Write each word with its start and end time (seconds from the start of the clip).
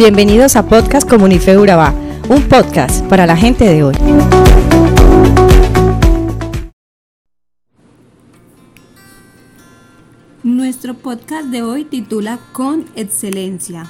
Bienvenidos 0.00 0.56
a 0.56 0.66
Podcast 0.66 1.06
Comunife 1.06 1.58
Urabá, 1.58 1.92
un 2.30 2.42
podcast 2.48 3.04
para 3.08 3.26
la 3.26 3.36
gente 3.36 3.66
de 3.66 3.84
hoy. 3.84 3.94
Nuestro 10.42 10.94
podcast 10.94 11.48
de 11.48 11.62
hoy 11.62 11.84
titula 11.84 12.38
Con 12.52 12.86
excelencia, 12.96 13.84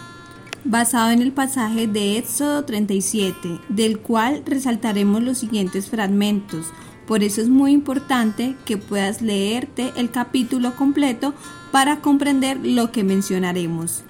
basado 0.64 1.12
en 1.12 1.22
el 1.22 1.30
pasaje 1.30 1.86
de 1.86 2.18
Éxodo 2.18 2.64
37, 2.64 3.60
del 3.68 4.00
cual 4.00 4.42
resaltaremos 4.44 5.22
los 5.22 5.38
siguientes 5.38 5.88
fragmentos. 5.88 6.66
Por 7.06 7.22
eso 7.22 7.40
es 7.40 7.48
muy 7.48 7.70
importante 7.70 8.56
que 8.64 8.78
puedas 8.78 9.22
leerte 9.22 9.92
el 9.94 10.10
capítulo 10.10 10.74
completo 10.74 11.34
para 11.70 12.00
comprender 12.00 12.58
lo 12.60 12.90
que 12.90 13.04
mencionaremos. 13.04 14.02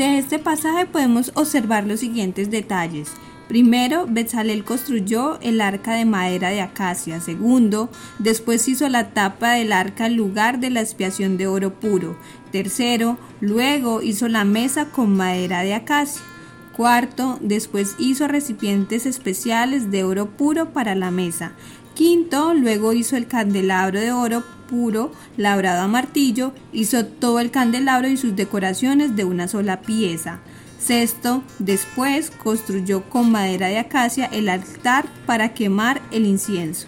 De 0.00 0.16
este 0.16 0.38
pasaje 0.38 0.86
podemos 0.86 1.30
observar 1.34 1.86
los 1.86 2.00
siguientes 2.00 2.50
detalles. 2.50 3.10
Primero, 3.48 4.06
Bezalel 4.08 4.64
construyó 4.64 5.38
el 5.42 5.60
arca 5.60 5.92
de 5.92 6.06
madera 6.06 6.48
de 6.48 6.62
acacia. 6.62 7.20
Segundo, 7.20 7.90
después 8.18 8.66
hizo 8.66 8.88
la 8.88 9.10
tapa 9.10 9.50
del 9.50 9.72
arca 9.72 10.06
en 10.06 10.16
lugar 10.16 10.58
de 10.58 10.70
la 10.70 10.80
expiación 10.80 11.36
de 11.36 11.48
oro 11.48 11.78
puro. 11.78 12.16
Tercero, 12.50 13.18
luego 13.42 14.00
hizo 14.00 14.26
la 14.28 14.44
mesa 14.44 14.86
con 14.86 15.14
madera 15.14 15.60
de 15.60 15.74
acacia. 15.74 16.22
Cuarto, 16.74 17.38
después 17.42 17.94
hizo 17.98 18.26
recipientes 18.26 19.04
especiales 19.04 19.90
de 19.90 20.04
oro 20.04 20.30
puro 20.30 20.72
para 20.72 20.94
la 20.94 21.10
mesa. 21.10 21.52
Quinto, 21.92 22.54
luego 22.54 22.94
hizo 22.94 23.18
el 23.18 23.26
candelabro 23.26 24.00
de 24.00 24.12
oro 24.12 24.44
puro, 24.70 25.10
labrado 25.36 25.82
a 25.82 25.88
martillo, 25.88 26.52
hizo 26.72 27.04
todo 27.04 27.40
el 27.40 27.50
candelabro 27.50 28.08
y 28.08 28.16
sus 28.16 28.36
decoraciones 28.36 29.16
de 29.16 29.24
una 29.24 29.48
sola 29.48 29.80
pieza. 29.80 30.38
Sexto, 30.78 31.42
después 31.58 32.30
construyó 32.30 33.02
con 33.10 33.30
madera 33.30 33.66
de 33.66 33.78
acacia 33.78 34.26
el 34.26 34.48
altar 34.48 35.06
para 35.26 35.52
quemar 35.52 36.00
el 36.12 36.24
incienso. 36.24 36.86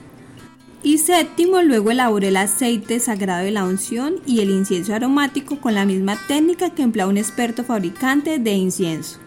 Y 0.84 0.98
séptimo, 0.98 1.60
luego 1.62 1.90
elaboró 1.90 2.26
el 2.26 2.36
aceite 2.36 2.98
sagrado 3.00 3.44
de 3.44 3.50
la 3.50 3.64
unción 3.64 4.14
y 4.26 4.40
el 4.40 4.50
incienso 4.50 4.94
aromático 4.94 5.60
con 5.60 5.74
la 5.74 5.84
misma 5.84 6.16
técnica 6.26 6.70
que 6.70 6.82
emplea 6.82 7.06
un 7.06 7.18
experto 7.18 7.64
fabricante 7.64 8.38
de 8.38 8.52
incienso. 8.52 9.18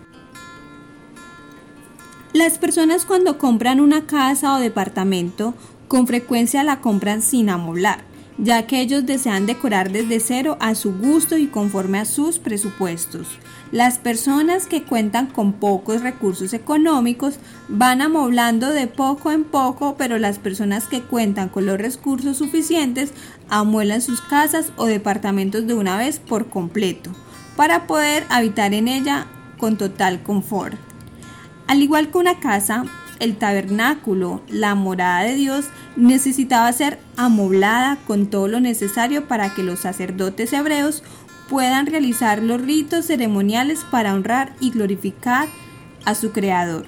Las 2.34 2.58
personas 2.58 3.06
cuando 3.06 3.38
compran 3.38 3.80
una 3.80 4.06
casa 4.06 4.56
o 4.56 4.60
departamento 4.60 5.54
con 5.88 6.08
frecuencia 6.08 6.64
la 6.64 6.82
compran 6.82 7.22
sin 7.22 7.50
amoblar, 7.50 8.04
ya 8.38 8.68
que 8.68 8.82
ellos 8.82 9.06
desean 9.06 9.46
decorar 9.46 9.92
desde 9.92 10.20
cero 10.20 10.58
a 10.60 10.76
su 10.76 10.94
gusto 10.94 11.38
y 11.38 11.48
conforme 11.48 12.00
a 12.00 12.06
sus 12.06 12.40
presupuestos. 12.40 13.28
Las 13.72 13.98
personas 13.98 14.68
que 14.68 14.84
cuentan 14.84 15.28
con 15.28 15.54
pocos 15.54 16.02
recursos 16.02 16.54
económicos 16.54 17.36
van 17.68 18.02
amoblando 18.02 18.70
de 18.70 18.88
poco 18.88 19.32
en 19.32 19.44
poco, 19.44 19.96
pero 19.98 20.18
las 20.18 20.40
personas 20.40 20.88
que 20.88 21.02
cuentan 21.02 21.50
con 21.50 21.66
los 21.66 21.78
recursos 21.78 22.38
suficientes 22.38 23.12
amuelan 23.50 24.02
sus 24.02 24.22
casas 24.22 24.72
o 24.76 24.86
departamentos 24.86 25.66
de 25.68 25.74
una 25.74 25.98
vez 25.98 26.20
por 26.20 26.50
completo, 26.50 27.12
para 27.56 27.88
poder 27.88 28.26
habitar 28.30 28.74
en 28.74 28.88
ella 28.88 29.28
con 29.58 29.78
total 29.78 30.22
confort. 30.24 30.78
Al 31.68 31.82
igual 31.82 32.10
que 32.10 32.18
una 32.18 32.40
casa, 32.40 32.86
el 33.20 33.38
tabernáculo, 33.38 34.42
la 34.48 34.76
morada 34.76 35.24
de 35.24 35.36
Dios, 35.36 35.66
necesitaba 35.96 36.72
ser 36.74 37.00
amoblada 37.18 37.98
con 38.08 38.28
todo 38.28 38.48
lo 38.48 38.60
necesario 38.60 39.28
para 39.28 39.54
que 39.54 39.64
los 39.64 39.80
sacerdotes 39.80 40.54
hebreos 40.54 41.04
puedan 41.50 41.86
realizar 41.86 42.42
los 42.42 42.62
ritos 42.62 43.06
ceremoniales 43.06 43.86
para 43.90 44.14
honrar 44.14 44.56
y 44.60 44.72
glorificar 44.72 45.48
a 46.06 46.16
su 46.16 46.32
Creador. 46.32 46.88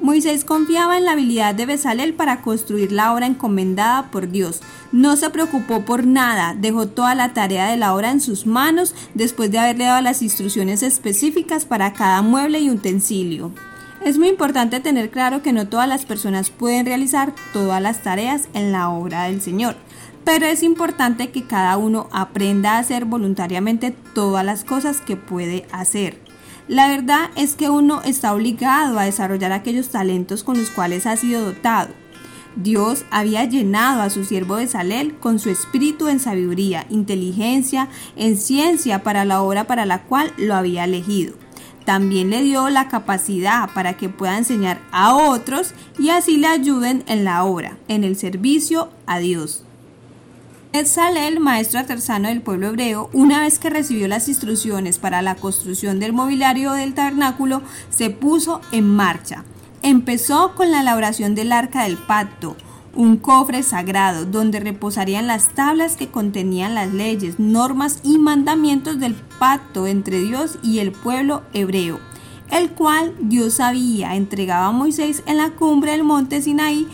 Moisés 0.00 0.44
confiaba 0.44 0.96
en 0.98 1.04
la 1.04 1.12
habilidad 1.12 1.54
de 1.54 1.66
Bezalel 1.66 2.14
para 2.14 2.40
construir 2.42 2.92
la 2.92 3.12
obra 3.12 3.26
encomendada 3.26 4.10
por 4.12 4.28
Dios. 4.28 4.60
No 4.92 5.16
se 5.16 5.30
preocupó 5.30 5.84
por 5.84 6.06
nada, 6.06 6.54
dejó 6.56 6.86
toda 6.86 7.16
la 7.16 7.34
tarea 7.34 7.66
de 7.68 7.76
la 7.76 7.92
obra 7.92 8.12
en 8.12 8.20
sus 8.20 8.46
manos 8.46 8.94
después 9.14 9.50
de 9.50 9.58
haberle 9.58 9.86
dado 9.86 10.02
las 10.02 10.22
instrucciones 10.22 10.84
específicas 10.84 11.64
para 11.64 11.92
cada 11.92 12.22
mueble 12.22 12.60
y 12.60 12.70
utensilio. 12.70 13.52
Es 14.06 14.18
muy 14.18 14.28
importante 14.28 14.78
tener 14.78 15.10
claro 15.10 15.42
que 15.42 15.52
no 15.52 15.66
todas 15.66 15.88
las 15.88 16.04
personas 16.04 16.50
pueden 16.50 16.86
realizar 16.86 17.34
todas 17.52 17.82
las 17.82 18.04
tareas 18.04 18.48
en 18.54 18.70
la 18.70 18.88
obra 18.88 19.24
del 19.24 19.42
Señor, 19.42 19.74
pero 20.24 20.46
es 20.46 20.62
importante 20.62 21.32
que 21.32 21.42
cada 21.42 21.76
uno 21.76 22.08
aprenda 22.12 22.74
a 22.74 22.78
hacer 22.78 23.04
voluntariamente 23.04 23.90
todas 24.14 24.44
las 24.44 24.62
cosas 24.62 25.00
que 25.00 25.16
puede 25.16 25.66
hacer. 25.72 26.20
La 26.68 26.86
verdad 26.86 27.30
es 27.34 27.56
que 27.56 27.68
uno 27.68 28.00
está 28.04 28.32
obligado 28.32 29.00
a 29.00 29.06
desarrollar 29.06 29.50
aquellos 29.50 29.88
talentos 29.88 30.44
con 30.44 30.56
los 30.56 30.70
cuales 30.70 31.04
ha 31.06 31.16
sido 31.16 31.44
dotado. 31.44 31.88
Dios 32.54 33.04
había 33.10 33.42
llenado 33.42 34.02
a 34.02 34.10
su 34.10 34.24
siervo 34.24 34.54
de 34.54 34.68
Salel 34.68 35.16
con 35.16 35.40
su 35.40 35.50
espíritu 35.50 36.06
en 36.06 36.20
sabiduría, 36.20 36.86
inteligencia, 36.90 37.88
en 38.14 38.36
ciencia 38.36 39.02
para 39.02 39.24
la 39.24 39.42
obra 39.42 39.64
para 39.64 39.84
la 39.84 40.04
cual 40.04 40.32
lo 40.36 40.54
había 40.54 40.84
elegido. 40.84 41.45
También 41.86 42.28
le 42.30 42.42
dio 42.42 42.68
la 42.68 42.88
capacidad 42.88 43.70
para 43.72 43.96
que 43.96 44.10
pueda 44.10 44.36
enseñar 44.36 44.82
a 44.90 45.14
otros 45.14 45.72
y 45.98 46.10
así 46.10 46.36
le 46.36 46.48
ayuden 46.48 47.04
en 47.06 47.24
la 47.24 47.44
obra, 47.44 47.78
en 47.88 48.04
el 48.04 48.16
servicio 48.16 48.90
a 49.06 49.20
Dios. 49.20 49.62
Salel, 50.84 51.40
maestro 51.40 51.80
artesano 51.80 52.28
del 52.28 52.42
pueblo 52.42 52.66
hebreo, 52.66 53.08
una 53.14 53.40
vez 53.40 53.58
que 53.58 53.70
recibió 53.70 54.08
las 54.08 54.28
instrucciones 54.28 54.98
para 54.98 55.22
la 55.22 55.36
construcción 55.36 55.98
del 56.00 56.12
mobiliario 56.12 56.72
del 56.72 56.92
tabernáculo, 56.92 57.62
se 57.88 58.10
puso 58.10 58.60
en 58.72 58.94
marcha. 58.94 59.44
Empezó 59.82 60.54
con 60.54 60.70
la 60.70 60.80
elaboración 60.80 61.34
del 61.34 61.52
arca 61.52 61.84
del 61.84 61.96
pacto, 61.96 62.56
un 62.96 63.18
cofre 63.18 63.62
sagrado 63.62 64.24
donde 64.24 64.58
reposarían 64.58 65.26
las 65.26 65.48
tablas 65.48 65.96
que 65.96 66.08
contenían 66.08 66.74
las 66.74 66.92
leyes, 66.92 67.38
normas 67.38 68.00
y 68.02 68.18
mandamientos 68.18 68.98
del 68.98 69.14
pacto 69.14 69.86
entre 69.86 70.20
Dios 70.20 70.58
y 70.62 70.78
el 70.78 70.92
pueblo 70.92 71.42
hebreo, 71.52 72.00
el 72.50 72.70
cual 72.70 73.14
Dios 73.20 73.60
había 73.60 74.16
entregado 74.16 74.64
a 74.64 74.72
Moisés 74.72 75.22
en 75.26 75.36
la 75.36 75.50
cumbre 75.50 75.92
del 75.92 76.04
monte 76.04 76.40
Sinaí 76.40 76.88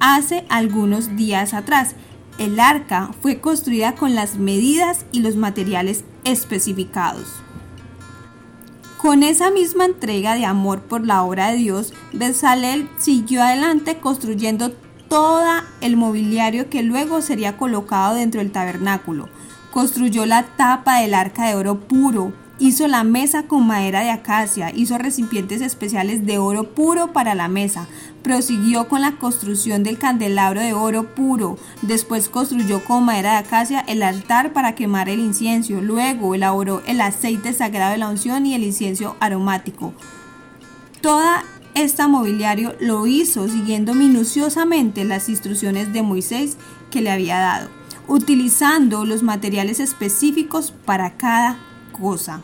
hace 0.00 0.44
algunos 0.48 1.16
días 1.16 1.54
atrás 1.54 1.94
el 2.38 2.60
arca 2.60 3.10
fue 3.20 3.40
construida 3.40 3.94
con 3.94 4.14
las 4.14 4.36
medidas 4.36 5.06
y 5.12 5.20
los 5.20 5.36
materiales 5.36 6.04
especificados. 6.24 7.26
Con 8.96 9.22
esa 9.22 9.50
misma 9.50 9.84
entrega 9.84 10.34
de 10.34 10.44
amor 10.44 10.82
por 10.82 11.06
la 11.06 11.22
obra 11.22 11.50
de 11.50 11.56
Dios, 11.56 11.94
Bezalel 12.12 12.88
siguió 12.98 13.42
adelante 13.42 13.98
construyendo 13.98 14.72
todo 15.08 15.44
el 15.80 15.96
mobiliario 15.96 16.68
que 16.68 16.82
luego 16.82 17.22
sería 17.22 17.56
colocado 17.56 18.14
dentro 18.14 18.40
del 18.40 18.52
tabernáculo. 18.52 19.28
Construyó 19.70 20.26
la 20.26 20.44
tapa 20.56 21.00
del 21.00 21.14
arca 21.14 21.46
de 21.46 21.54
oro 21.54 21.80
puro, 21.80 22.32
Hizo 22.60 22.88
la 22.88 23.04
mesa 23.04 23.44
con 23.44 23.68
madera 23.68 24.00
de 24.00 24.10
acacia, 24.10 24.72
hizo 24.74 24.98
recipientes 24.98 25.60
especiales 25.60 26.26
de 26.26 26.38
oro 26.38 26.74
puro 26.74 27.12
para 27.12 27.36
la 27.36 27.46
mesa, 27.46 27.86
prosiguió 28.24 28.88
con 28.88 29.00
la 29.00 29.12
construcción 29.12 29.84
del 29.84 29.96
candelabro 29.96 30.60
de 30.60 30.72
oro 30.72 31.14
puro, 31.14 31.56
después 31.82 32.28
construyó 32.28 32.84
con 32.84 33.04
madera 33.04 33.32
de 33.32 33.38
acacia 33.38 33.84
el 33.86 34.02
altar 34.02 34.52
para 34.52 34.74
quemar 34.74 35.08
el 35.08 35.20
incienso, 35.20 35.80
luego 35.80 36.34
elaboró 36.34 36.82
el 36.88 37.00
aceite 37.00 37.52
sagrado 37.52 37.92
de 37.92 37.98
la 37.98 38.08
unción 38.08 38.44
y 38.44 38.56
el 38.56 38.64
incienso 38.64 39.14
aromático. 39.20 39.94
Toda 41.00 41.44
esta 41.82 42.08
mobiliario 42.08 42.74
lo 42.80 43.06
hizo 43.06 43.48
siguiendo 43.48 43.94
minuciosamente 43.94 45.04
las 45.04 45.28
instrucciones 45.28 45.92
de 45.92 46.02
Moisés 46.02 46.56
que 46.90 47.00
le 47.00 47.10
había 47.10 47.38
dado, 47.38 47.68
utilizando 48.06 49.04
los 49.04 49.22
materiales 49.22 49.80
específicos 49.80 50.72
para 50.84 51.16
cada 51.16 51.58
cosa. 51.92 52.42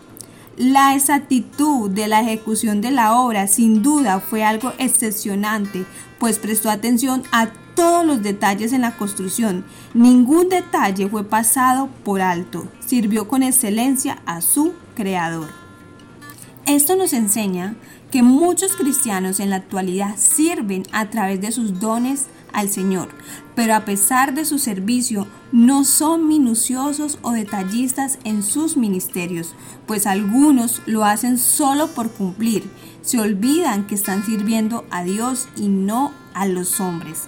La 0.56 0.94
exactitud 0.94 1.90
de 1.90 2.06
la 2.06 2.20
ejecución 2.20 2.80
de 2.80 2.92
la 2.92 3.18
obra 3.18 3.48
sin 3.48 3.82
duda 3.82 4.20
fue 4.20 4.44
algo 4.44 4.72
excepcionante, 4.78 5.84
pues 6.18 6.38
prestó 6.38 6.70
atención 6.70 7.24
a 7.32 7.48
todos 7.74 8.06
los 8.06 8.22
detalles 8.22 8.72
en 8.72 8.82
la 8.82 8.96
construcción. 8.96 9.64
Ningún 9.94 10.48
detalle 10.48 11.08
fue 11.08 11.24
pasado 11.24 11.88
por 12.04 12.20
alto. 12.20 12.68
Sirvió 12.86 13.26
con 13.26 13.42
excelencia 13.42 14.22
a 14.26 14.40
su 14.40 14.74
creador. 14.94 15.63
Esto 16.66 16.96
nos 16.96 17.12
enseña 17.12 17.76
que 18.10 18.22
muchos 18.22 18.74
cristianos 18.74 19.38
en 19.38 19.50
la 19.50 19.56
actualidad 19.56 20.16
sirven 20.16 20.84
a 20.92 21.10
través 21.10 21.38
de 21.42 21.52
sus 21.52 21.78
dones 21.78 22.28
al 22.54 22.70
Señor, 22.70 23.10
pero 23.54 23.74
a 23.74 23.84
pesar 23.84 24.32
de 24.32 24.46
su 24.46 24.58
servicio 24.58 25.26
no 25.52 25.84
son 25.84 26.26
minuciosos 26.26 27.18
o 27.20 27.32
detallistas 27.32 28.18
en 28.24 28.42
sus 28.42 28.78
ministerios, 28.78 29.54
pues 29.86 30.06
algunos 30.06 30.80
lo 30.86 31.04
hacen 31.04 31.36
solo 31.36 31.88
por 31.88 32.10
cumplir, 32.10 32.64
se 33.02 33.20
olvidan 33.20 33.86
que 33.86 33.94
están 33.94 34.24
sirviendo 34.24 34.86
a 34.90 35.04
Dios 35.04 35.48
y 35.56 35.68
no 35.68 36.12
a 36.32 36.46
los 36.46 36.80
hombres. 36.80 37.24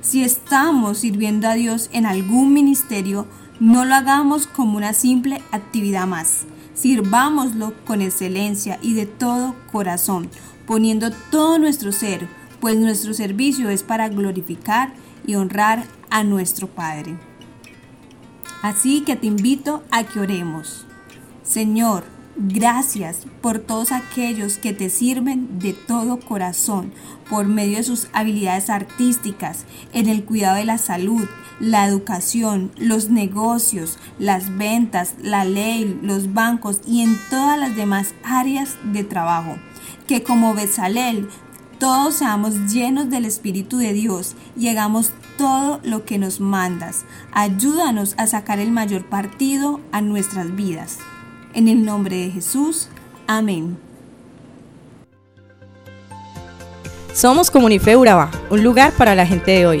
Si 0.00 0.24
estamos 0.24 0.98
sirviendo 0.98 1.46
a 1.46 1.54
Dios 1.54 1.90
en 1.92 2.06
algún 2.06 2.52
ministerio, 2.52 3.28
no 3.60 3.84
lo 3.84 3.94
hagamos 3.94 4.48
como 4.48 4.76
una 4.76 4.94
simple 4.94 5.42
actividad 5.52 6.08
más. 6.08 6.46
Sirvámoslo 6.74 7.72
con 7.84 8.00
excelencia 8.02 8.78
y 8.82 8.94
de 8.94 9.06
todo 9.06 9.54
corazón, 9.70 10.28
poniendo 10.66 11.10
todo 11.30 11.58
nuestro 11.58 11.92
ser, 11.92 12.28
pues 12.60 12.76
nuestro 12.76 13.14
servicio 13.14 13.70
es 13.70 13.82
para 13.82 14.08
glorificar 14.08 14.92
y 15.26 15.36
honrar 15.36 15.84
a 16.10 16.24
nuestro 16.24 16.68
Padre. 16.68 17.16
Así 18.62 19.02
que 19.02 19.16
te 19.16 19.26
invito 19.26 19.82
a 19.90 20.04
que 20.04 20.20
oremos. 20.20 20.86
Señor, 21.42 22.04
Gracias 22.36 23.26
por 23.40 23.60
todos 23.60 23.92
aquellos 23.92 24.58
que 24.58 24.72
te 24.72 24.90
sirven 24.90 25.60
de 25.60 25.72
todo 25.72 26.18
corazón 26.18 26.92
por 27.30 27.46
medio 27.46 27.76
de 27.76 27.84
sus 27.84 28.08
habilidades 28.12 28.70
artísticas, 28.70 29.66
en 29.92 30.08
el 30.08 30.24
cuidado 30.24 30.56
de 30.56 30.64
la 30.64 30.78
salud, 30.78 31.28
la 31.60 31.86
educación, 31.86 32.72
los 32.76 33.10
negocios, 33.10 33.98
las 34.18 34.56
ventas, 34.56 35.14
la 35.22 35.44
ley, 35.44 35.98
los 36.02 36.34
bancos 36.34 36.80
y 36.86 37.02
en 37.02 37.16
todas 37.30 37.58
las 37.58 37.76
demás 37.76 38.14
áreas 38.22 38.76
de 38.84 39.04
trabajo. 39.04 39.56
Que 40.06 40.22
como 40.22 40.54
Besalel 40.54 41.28
todos 41.78 42.14
seamos 42.14 42.72
llenos 42.72 43.10
del 43.10 43.24
Espíritu 43.24 43.78
de 43.78 43.92
Dios 43.92 44.36
y 44.56 44.68
hagamos 44.68 45.12
todo 45.36 45.80
lo 45.82 46.04
que 46.04 46.18
nos 46.18 46.40
mandas. 46.40 47.04
Ayúdanos 47.32 48.14
a 48.16 48.26
sacar 48.26 48.58
el 48.58 48.70
mayor 48.70 49.04
partido 49.04 49.80
a 49.92 50.00
nuestras 50.00 50.54
vidas. 50.54 50.98
En 51.52 51.68
el 51.68 51.84
nombre 51.84 52.16
de 52.16 52.30
Jesús. 52.30 52.88
Amén. 53.26 53.76
Somos 57.12 57.50
Comunife 57.50 57.96
Urabá, 57.96 58.30
un 58.50 58.64
lugar 58.64 58.92
para 58.92 59.14
la 59.14 59.26
gente 59.26 59.52
de 59.52 59.66
hoy. 59.66 59.80